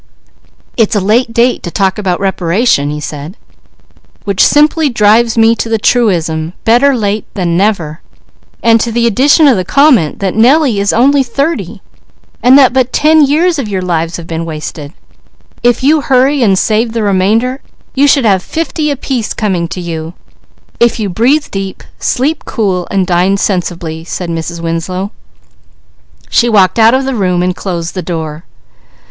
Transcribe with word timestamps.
"It's 0.77 0.95
a 0.95 0.99
late 0.99 1.31
date 1.31 1.61
to 1.61 1.69
talk 1.69 1.99
about 1.99 2.19
reparation," 2.19 2.89
he 2.89 2.99
said. 2.99 3.37
"Which 4.23 4.43
simply 4.43 4.89
drives 4.89 5.37
me 5.37 5.55
to 5.57 5.69
the 5.69 5.77
truism, 5.77 6.53
'better 6.63 6.95
late 6.97 7.27
than 7.35 7.55
never!' 7.55 8.01
and 8.63 8.81
to 8.81 8.91
the 8.91 9.05
addition 9.05 9.45
of 9.45 9.57
the 9.57 9.63
comment 9.63 10.17
that 10.17 10.33
Nellie 10.33 10.79
is 10.79 10.91
only 10.91 11.21
thirty 11.21 11.83
and 12.41 12.57
that 12.57 12.73
but 12.73 12.91
ten 12.91 13.23
years 13.23 13.59
of 13.59 13.69
your 13.69 13.83
lives 13.83 14.17
have 14.17 14.25
been 14.25 14.43
wasted; 14.43 14.91
if 15.61 15.83
you 15.83 16.01
hurry 16.01 16.41
and 16.41 16.57
save 16.57 16.93
the 16.93 17.03
remainder, 17.03 17.61
you 17.93 18.07
should 18.07 18.25
have 18.25 18.41
fifty 18.41 18.89
apiece 18.89 19.35
coming 19.35 19.67
to 19.67 19.79
you, 19.79 20.15
if 20.79 20.99
you 20.99 21.09
breathe 21.09 21.51
deep, 21.51 21.83
sleep 21.99 22.43
cool, 22.45 22.87
and 22.89 23.05
dine 23.05 23.37
sensibly," 23.37 24.03
said 24.03 24.31
Mrs. 24.31 24.61
Winslow. 24.61 25.11
She 26.27 26.49
walked 26.49 26.79
out 26.79 26.95
of 26.95 27.05
the 27.05 27.13
room 27.13 27.43
and 27.43 27.55
closed 27.55 27.93
the 27.93 28.01
door. 28.01 28.45